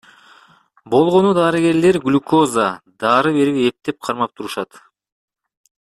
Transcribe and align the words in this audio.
Болгону 0.93 1.33
дарыгерлер 1.39 1.99
глюкоза, 2.07 2.65
дары 3.05 3.35
берип 3.39 3.63
эптеп 3.71 4.01
кармап 4.09 4.35
турушат. 4.41 4.85